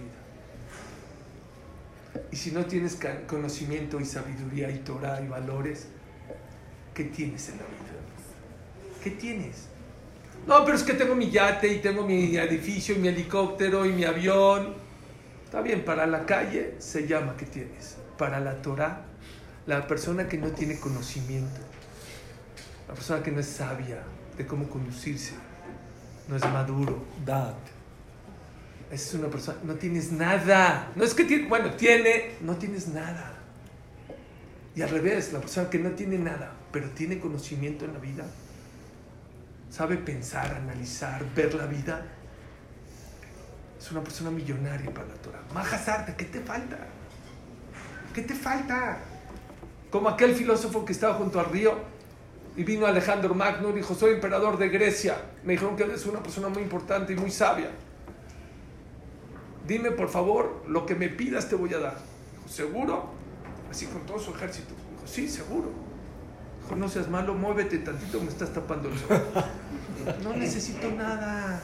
[2.33, 5.87] Y si no tienes conocimiento y sabiduría y Torah y valores,
[6.95, 8.01] ¿qué tienes en la vida?
[9.03, 9.69] ¿Qué tienes?
[10.47, 13.93] No, pero es que tengo mi yate y tengo mi edificio y mi helicóptero y
[13.93, 14.75] mi avión.
[15.45, 17.97] Está bien, para la calle se llama que tienes.
[18.17, 19.05] Para la Torah,
[19.67, 21.61] la persona que no tiene conocimiento,
[22.89, 24.03] la persona que no es sabia
[24.37, 25.33] de cómo conducirse,
[26.29, 27.55] no es maduro, Dad.
[28.91, 30.91] Es una persona, no tienes nada.
[30.97, 33.35] No es que tiene, bueno, tiene, no tienes nada.
[34.75, 38.25] Y al revés, la persona que no tiene nada, pero tiene conocimiento en la vida,
[39.71, 42.07] sabe pensar, analizar, ver la vida,
[43.79, 45.43] es una persona millonaria para la Torah.
[45.55, 46.79] Majasarte, ¿qué te falta?
[48.15, 48.99] ¿Qué te falta?
[49.91, 51.75] Como aquel filósofo que estaba junto al río
[52.57, 55.17] y vino Alejandro Magno y dijo, soy emperador de Grecia.
[55.45, 57.71] Me dijeron que eres una persona muy importante y muy sabia.
[59.67, 61.99] Dime por favor, lo que me pidas te voy a dar.
[62.33, 63.11] Dijo, ¿seguro?
[63.71, 64.75] Así con todo su ejército.
[64.91, 65.71] Dijo, sí, seguro.
[66.63, 69.23] Dijo, no seas malo, muévete tantito, me estás tapando el sol.
[70.23, 71.61] No necesito nada.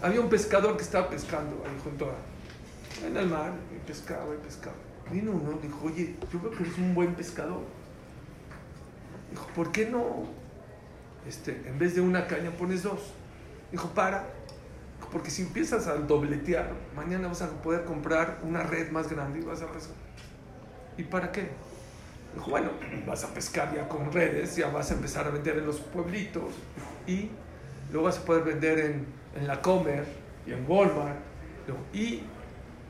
[0.00, 4.38] Había un pescador que estaba pescando ahí junto a, en el mar, y pescaba y
[4.38, 4.76] pescaba.
[5.10, 7.62] Vino uno, dijo, oye, yo veo que eres un buen pescador.
[9.30, 10.24] Dijo, ¿por qué no?
[11.26, 13.00] Este, en vez de una caña pones dos.
[13.70, 14.26] Dijo, para.
[15.14, 19.42] Porque si empiezas a dobletear, mañana vas a poder comprar una red más grande y
[19.42, 19.94] vas a pescar.
[20.98, 21.50] ¿Y para qué?
[22.34, 22.70] Dijo, bueno,
[23.06, 26.54] vas a pescar ya con redes, ya vas a empezar a vender en los pueblitos
[27.06, 27.30] y
[27.92, 30.04] luego vas a poder vender en, en la Comer
[30.48, 31.20] y en Walmart.
[31.92, 32.22] Y,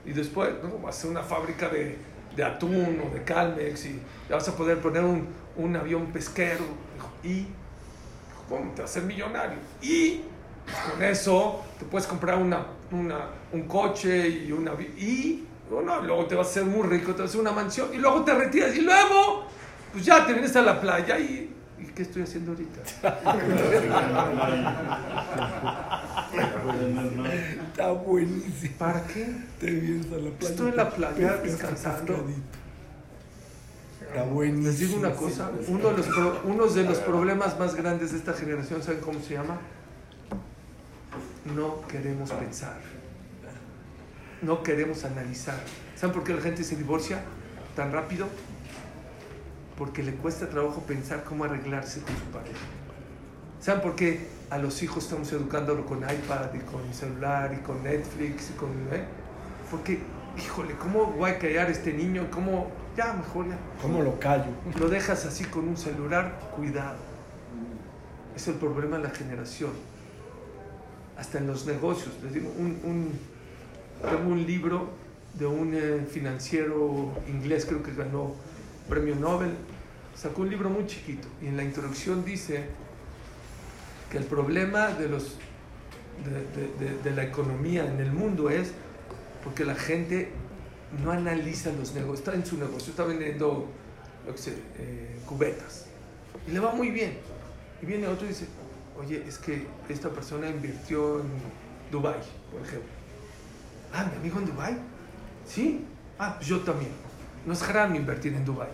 [0.07, 0.79] y después ¿no?
[0.79, 1.99] vas a hacer una fábrica de,
[2.35, 6.65] de atún o de Calmex y ya vas a poder poner un, un avión pesquero.
[7.23, 7.49] Y,
[8.49, 9.59] ¿cómo te vas a ser millonario?
[9.83, 10.23] Y
[10.93, 16.27] con eso te puedes comprar una, una- un coche y una y No, no, luego
[16.27, 18.35] te vas a hacer muy rico, te vas a hacer una mansión y luego te
[18.35, 19.47] retiras y luego,
[19.93, 21.51] pues ya te vienes a la playa y.
[21.77, 22.81] ¿Y qué estoy haciendo ahorita?
[27.71, 28.75] Está buenísimo.
[28.79, 29.27] ¿Para qué?
[29.61, 30.51] Te vienes a la playa.
[30.51, 32.15] Estoy en la playa descansando.
[34.01, 34.67] Está buenísimo.
[34.69, 38.19] Les digo una cosa, uno de, los pro- uno de los problemas más grandes de
[38.19, 39.59] esta generación, ¿saben cómo se llama?
[41.45, 42.81] No queremos pensar.
[44.41, 45.59] No queremos analizar.
[45.95, 47.21] ¿Saben por qué la gente se divorcia
[47.77, 48.27] tan rápido?
[49.77, 52.59] Porque le cuesta trabajo pensar cómo arreglarse con su pareja.
[53.61, 57.83] ¿Saben por qué a los hijos estamos educándolo con iPad y con celular y con
[57.83, 58.71] Netflix y con...
[58.93, 59.05] ¿eh?
[59.71, 60.01] Porque,
[60.39, 62.29] híjole, ¿cómo voy a callar a este niño?
[62.31, 62.71] ¿Cómo?
[62.97, 63.59] Ya, mejor ya.
[63.83, 64.53] ¿Cómo lo callo?
[64.79, 66.99] Lo dejas así con un celular, cuidado.
[68.37, 69.71] Es el problema de la generación.
[71.17, 72.13] Hasta en los negocios.
[72.23, 73.13] Les digo, un, un-
[74.11, 74.89] tengo un libro
[75.35, 78.35] de un eh, financiero inglés, creo que ganó
[78.89, 79.53] premio Nobel.
[80.17, 82.65] Sacó un libro muy chiquito y en la introducción dice
[84.11, 85.37] que el problema de, los,
[86.25, 88.73] de, de- la economía en el mundo es
[89.43, 90.31] porque la gente
[91.03, 92.21] no analiza los negocios.
[92.21, 93.67] Está en su negocio, está vendiendo
[94.31, 95.87] qué sé, eh, cubetas
[96.49, 97.19] y le va muy bien.
[97.83, 98.47] Y viene otro y dice,
[98.99, 101.27] oye, es que esta persona invirtió en
[101.91, 102.91] Dubai, por ejemplo.
[103.93, 104.77] Ah, mi amigo en Dubai.
[105.47, 105.85] ¿Sí?
[106.19, 106.91] Ah, pues yo también.
[107.47, 108.69] No es haram invertir en Dubai.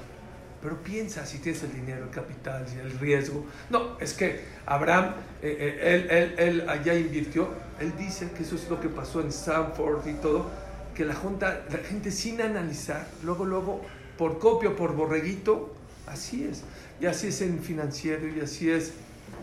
[0.63, 3.47] Pero piensa si tienes el dinero, el capital el riesgo.
[3.71, 7.49] No, es que Abraham, eh, eh, él, él, él allá invirtió.
[7.81, 10.51] Él dice que eso es lo que pasó en Stanford y todo.
[10.95, 13.81] Que la, junta, la gente sin analizar, luego, luego,
[14.19, 15.75] por copio, por borreguito,
[16.07, 16.63] así es.
[17.01, 18.93] Y así es en financiero y así es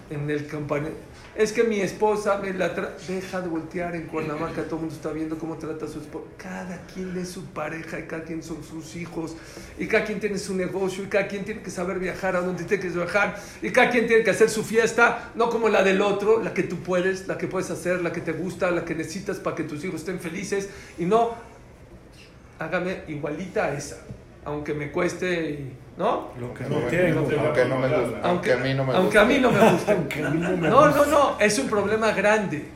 [0.10, 0.96] en el campanero.
[1.36, 4.96] Es que mi esposa me la tra- deja de voltear en Cuernavaca, todo el mundo
[4.96, 6.26] está viendo cómo trata a su esposa.
[6.38, 9.36] Cada quien es su pareja y cada quien son sus hijos
[9.78, 12.64] y cada quien tiene su negocio y cada quien tiene que saber viajar a donde
[12.64, 16.02] tiene que viajar y cada quien tiene que hacer su fiesta, no como la del
[16.02, 18.96] otro, la que tú puedes, la que puedes hacer, la que te gusta, la que
[18.96, 21.36] necesitas para que tus hijos estén felices y no
[22.58, 23.98] hágame igualita a esa,
[24.48, 26.32] aunque me cueste, y- ¿no?
[26.40, 27.20] Lo que no tengo.
[27.20, 28.20] Aunque no me gusta.
[28.24, 29.26] Aunque a mí no me aunque a gusta.
[29.26, 29.92] mí no me guste.
[29.96, 31.06] Aunque a mí no me No, gusta.
[31.06, 32.70] no, no, es un problema grande.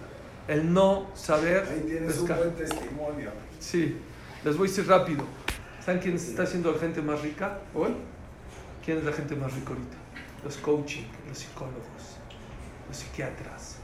[0.47, 3.29] El no saber Ahí tienes un buen testimonio.
[3.59, 3.97] Sí,
[4.43, 5.23] les voy a decir rápido.
[5.85, 7.95] ¿Saben quién está siendo la gente más rica hoy?
[8.83, 9.97] ¿Quién es la gente más rica ahorita?
[10.43, 12.17] Los coaching, los psicólogos,
[12.87, 13.77] los psiquiatras.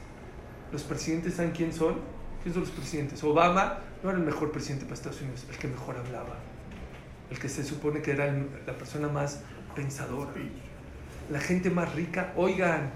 [0.72, 1.94] Los presidentes, ¿saben quién son?
[2.42, 3.22] ¿Quién son los presidentes?
[3.24, 6.36] Obama no era el mejor presidente para Estados Unidos, el que mejor hablaba.
[7.30, 9.40] El que se supone que era el- la persona más
[9.74, 10.30] pensadora.
[11.30, 12.90] La gente más rica, oigan,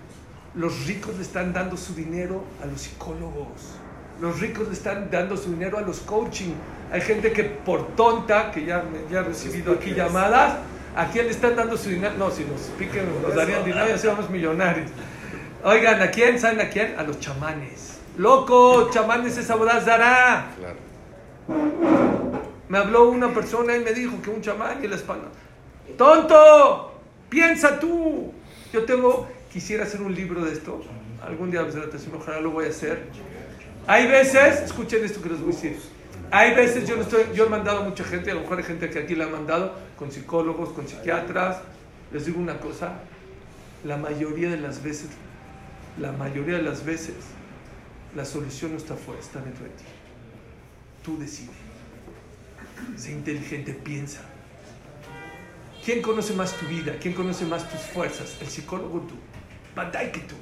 [0.55, 3.77] los ricos le están dando su dinero a los psicólogos.
[4.21, 6.53] Los ricos le están dando su dinero a los coaching.
[6.93, 10.59] Hay gente que por tonta, que ya, ya he recibido aquí llamadas,
[10.97, 12.15] ¿a quién le están dando su dinero?
[12.19, 14.91] No, si nos piquen, nos darían dinero, ya seríamos millonarios.
[15.65, 16.39] Oigan, ¿a quién?
[16.39, 16.99] ¿Saben a quién?
[16.99, 17.99] A los chamanes.
[18.17, 20.51] Loco, chamanes es dará.
[20.59, 20.77] Claro.
[22.69, 25.31] Me habló una persona y me dijo que un chamán y el español.
[25.97, 27.01] ¡Tonto!
[27.29, 28.33] ¡Piensa tú!
[28.73, 30.83] Yo tengo, quisiera hacer un libro de esto.
[31.23, 31.67] Algún día,
[32.17, 33.07] ojalá lo voy a hacer.
[33.87, 35.77] Hay veces, escuchen esto que les voy a decir.
[36.31, 38.65] Hay veces, yo, no estoy, yo he mandado a mucha gente, a lo mejor hay
[38.65, 41.59] gente que aquí la ha mandado, con psicólogos, con psiquiatras.
[42.11, 43.01] Les digo una cosa,
[43.85, 45.11] la mayoría de las veces,
[45.99, 47.17] la mayoría de las veces,
[48.15, 49.85] la solución no está afuera, está dentro de ti.
[51.05, 51.62] Tú decides.
[52.97, 54.21] Sé inteligente, piensa.
[55.85, 56.95] ¿Quién conoce más tu vida?
[57.01, 58.37] ¿Quién conoce más tus fuerzas?
[58.41, 59.15] El psicólogo tú.
[59.75, 60.35] Bandai que tú.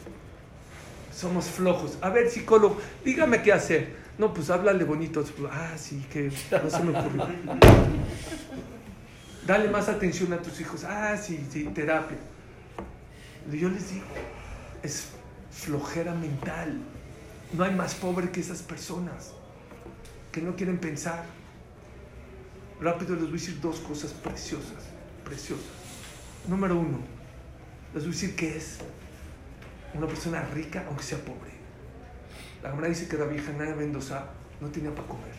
[1.15, 1.99] Somos flojos.
[2.03, 3.97] A ver, psicólogo, dígame qué hacer.
[4.19, 5.25] No, pues háblale bonito.
[5.51, 7.27] Ah, sí, que no se me ocurrió.
[9.47, 10.85] Dale más atención a tus hijos.
[10.85, 12.19] Ah, sí, sí, terapia.
[13.51, 14.05] Yo les digo,
[14.83, 15.07] es
[15.51, 16.79] flojera mental.
[17.55, 19.33] No hay más pobre que esas personas
[20.31, 21.25] que no quieren pensar.
[22.81, 24.85] Rápido les voy a decir dos cosas preciosas,
[25.25, 25.67] preciosas.
[26.49, 26.99] Número uno,
[27.95, 28.79] les voy a decir que es
[29.93, 31.51] una persona rica aunque sea pobre.
[32.63, 34.27] La Gemara dice que la vieja Naya Mendoza
[34.61, 35.35] no tenía para comer.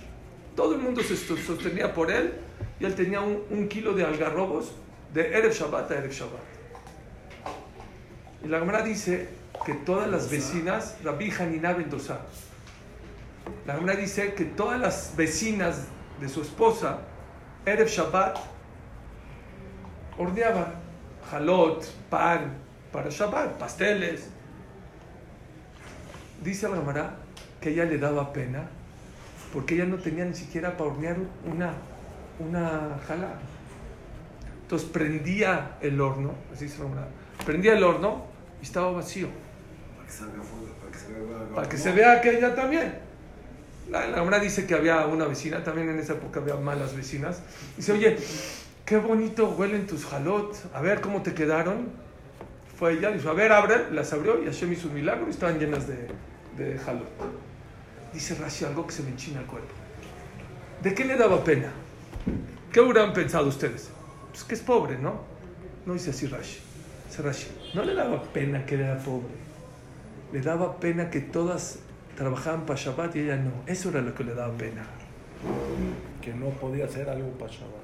[0.55, 2.33] Todo el mundo se sost- sostenía por él
[2.79, 4.73] y él tenía un, un kilo de algarrobos
[5.13, 6.41] de Erev Shabbat a Erev Shabbat.
[8.43, 9.29] Y la Gemara dice
[9.65, 12.21] que todas las vecinas, Rabbi Hanina Mendoza,
[13.65, 15.85] la Gemara dice que todas las vecinas
[16.19, 16.99] de su esposa,
[17.65, 18.37] Erev Shabbat,
[20.17, 20.73] horneaban
[21.29, 22.53] jalot, pan
[22.91, 24.29] para Shabbat, pasteles.
[26.43, 27.15] Dice la Gemara
[27.59, 28.67] que ella le daba pena
[29.53, 31.73] porque ella no tenía ni siquiera para hornear una
[32.39, 33.33] una jala.
[34.63, 37.05] Entonces prendía el horno, así se llama,
[37.45, 38.25] prendía el horno
[38.61, 39.27] y estaba vacío.
[39.97, 40.41] Para que salga
[40.79, 41.55] para que se vea.
[41.55, 43.10] Para que se vea que ella también.
[43.89, 47.41] La, la dice que había una vecina, también en esa época había malas vecinas.
[47.75, 48.17] Dice, oye,
[48.85, 51.89] qué bonito huelen tus jalot, a ver cómo te quedaron.
[52.77, 55.59] Fue ella, dijo, a ver, abre, las abrió y Hashem hizo un milagro y estaban
[55.59, 56.07] llenas de,
[56.57, 57.07] de jalot.
[58.13, 59.73] Dice Rashi algo que se me enchina el cuerpo.
[60.81, 61.71] ¿De qué le daba pena?
[62.71, 63.89] ¿Qué hubieran pensado ustedes?
[64.31, 65.21] Pues que es pobre, ¿no?
[65.85, 66.59] No dice así Rashi.
[67.07, 69.29] Dice Rashi, no le daba pena que era pobre.
[70.33, 71.79] Le daba pena que todas
[72.21, 73.51] trabajaban para Shabbat y ella no.
[73.65, 74.85] Eso era lo que le daba pena.
[76.21, 77.81] Que no podía hacer algo para Shabbat.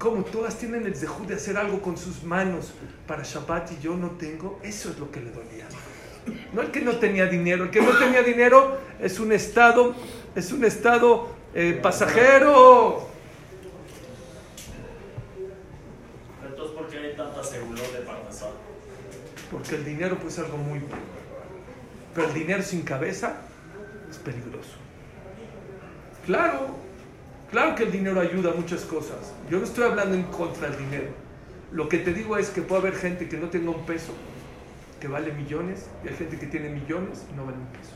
[0.00, 2.72] Como todas tienen el zehut de hacer algo con sus manos
[3.06, 5.68] para Shabbat y yo no tengo, eso es lo que le dolía.
[6.52, 9.94] No el que no tenía dinero, el que no tenía dinero es un estado,
[10.34, 13.08] es un estado eh, pasajero.
[16.44, 18.50] Entonces, ¿por qué hay tanta seguridad de Parnasá?
[19.52, 21.04] Porque el dinero puede ser algo muy bueno.
[22.12, 23.51] Pero el dinero sin cabeza es
[24.24, 24.76] peligroso.
[26.26, 26.76] Claro,
[27.50, 29.34] claro que el dinero ayuda a muchas cosas.
[29.50, 31.08] Yo no estoy hablando en contra del dinero.
[31.72, 34.12] Lo que te digo es que puede haber gente que no tenga un peso,
[35.00, 37.92] que vale millones, y hay gente que tiene millones y no vale un peso.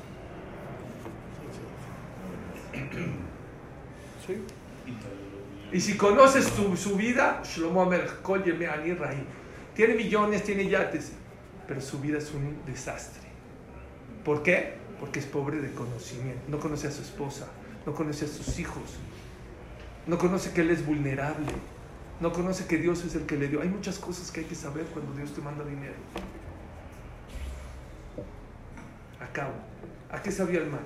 [4.26, 4.42] Sí.
[5.72, 9.24] Y si conoces tu, su vida, Shlomo Rahim.
[9.74, 11.12] Tiene millones, tiene yates,
[11.68, 13.28] pero su vida es un desastre.
[14.24, 14.85] ¿Por qué?
[15.00, 16.40] Porque es pobre de conocimiento.
[16.48, 17.48] No conoce a su esposa,
[17.84, 18.96] no conoce a sus hijos,
[20.06, 21.52] no conoce que él es vulnerable,
[22.20, 23.60] no conoce que Dios es el que le dio.
[23.60, 25.94] Hay muchas cosas que hay que saber cuando Dios te manda dinero.
[29.20, 29.52] Acabo.
[30.10, 30.80] ¿A qué sabía el mal?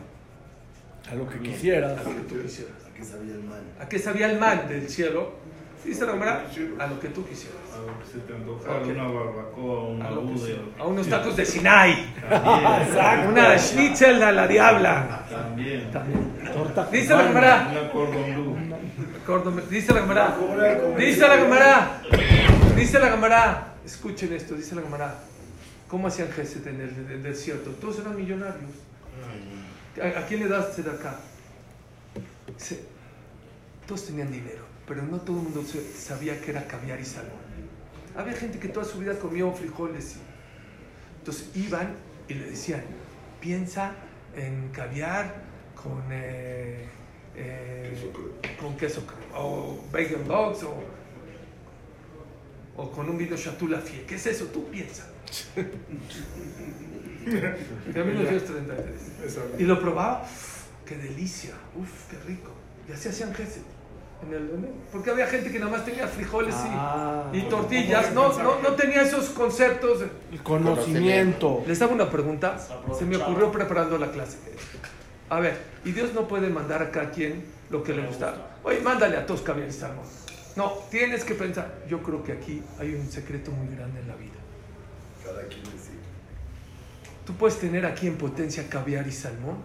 [1.10, 1.98] A lo que quisiera.
[1.98, 2.84] A lo que tú quisieras.
[2.84, 3.62] ¿A qué sabía el mal?
[3.80, 5.34] ¿A qué sabía el mal del cielo?
[5.84, 6.44] Dice la Gemara,
[6.78, 7.56] a lo que tú quisieras.
[7.74, 8.86] A lo que se te antojara Ok.
[8.88, 10.56] una barbacoa, un A, sea.
[10.78, 12.14] a unos tacos de Sinai.
[12.28, 13.28] También.
[13.30, 15.24] Una schnitzel a la diabla.
[15.30, 15.90] También.
[16.52, 17.68] Torta Dice la Gemara.
[17.70, 17.90] Una
[19.24, 19.66] cordon bleu.
[19.68, 20.36] Dice la Gemara.
[20.98, 22.02] Dice la Gemara.
[22.76, 23.74] Dice la Gemara.
[23.84, 25.14] Escuchen esto, dice la Gemara.
[25.88, 27.70] ¿Cómo hacían Gesed en el, en el desierto?
[27.80, 28.70] Todos eran millonarios.
[30.00, 31.16] ¿A, a quién le das de acá?
[32.56, 32.84] Dice,
[33.86, 35.62] todos tenían dinero, pero no todo el mundo
[35.96, 37.38] sabía que era caviar y salmón.
[38.16, 40.16] Había gente que toda su vida comió frijoles.
[41.20, 41.94] Entonces iban
[42.26, 42.82] y le decían,
[43.40, 43.92] piensa
[44.34, 45.44] en caviar
[45.80, 46.88] con, eh,
[47.36, 48.12] eh,
[48.60, 50.74] con queso o bacon dogs, o,
[52.76, 54.06] o con un vino Chateau Lafite.
[54.06, 54.46] ¿Qué es eso?
[54.46, 55.06] Tú piensa.
[55.54, 55.70] De
[58.04, 59.38] 1933.
[59.56, 60.26] Y lo probaba,
[60.84, 62.50] qué delicia, uff, qué rico.
[62.88, 63.62] Y así hacían Gesed.
[64.22, 67.30] En el, en el- porque había gente que nada más tenía frijoles y, Ah.
[67.32, 70.02] y tortillas, no, no, no tenía esos conceptos.
[70.30, 71.62] El conocimiento.
[71.66, 72.58] Les hago una pregunta,
[72.98, 74.36] se me ocurrió preparando la clase.
[75.30, 78.34] A ver, y Dios no puede mandar a cada quien lo que le gusta.
[78.62, 80.04] Oye, mándale a todos caviar y salmón.
[80.56, 81.72] No, tienes que pensar.
[81.88, 84.34] Yo creo que aquí hay un secreto muy grande en la vida.
[85.24, 86.00] Cada quien decide.
[87.24, 89.58] Tú puedes tener aquí en potencia caviar y salmón.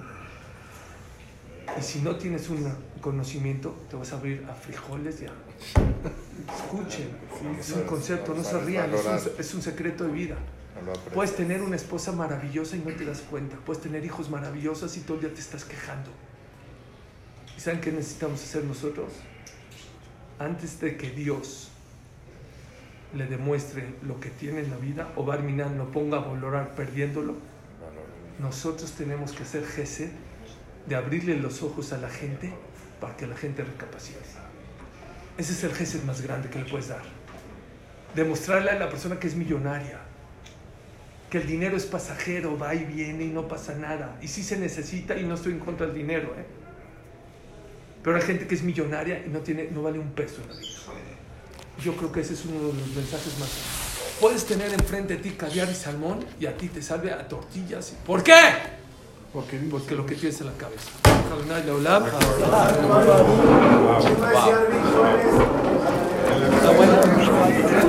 [1.78, 5.30] Y si no tienes un conocimiento, te vas a abrir a frijoles y a...
[6.56, 7.10] Escuchen,
[7.60, 10.38] es un concepto, no se rían, es un, es un secreto de vida.
[11.14, 13.56] Puedes tener una esposa maravillosa y no te das cuenta.
[13.66, 16.12] Puedes tener hijos maravillosos y todo el día te estás quejando.
[17.58, 19.14] ¿Y saben qué necesitamos hacer nosotros?
[20.38, 21.70] Antes de que Dios
[23.14, 27.36] le demuestre lo que tiene en la vida, o Barminan lo ponga a valorar perdiéndolo,
[28.40, 30.12] nosotros tenemos que hacer gesed
[30.88, 32.54] de abrirle los ojos a la gente
[33.00, 34.20] para que la gente recapacite.
[35.38, 37.04] Ese es el gesed más grande que le puedes dar.
[38.16, 40.00] Demostrarle a la persona que es millonaria,
[41.30, 44.18] que el dinero es pasajero, va y viene y no pasa nada.
[44.22, 46.46] Y sí se necesita y no estoy en contra del dinero, ¿eh?
[48.02, 50.56] Pero hay gente que es millonaria y no, tiene, no vale un peso en la
[50.56, 50.70] vida.
[51.84, 53.50] Yo creo que ese es uno de los mensajes más.
[54.22, 57.94] Puedes tener enfrente de ti caviar y salmón y a ti te salve a tortillas.
[58.06, 58.85] ¿Por qué?
[59.36, 60.92] Porque Porque lo que tienes en la cabeza.
[66.56, 67.85] Está bueno.